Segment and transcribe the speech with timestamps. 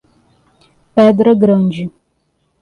[0.95, 1.91] Pedra Grande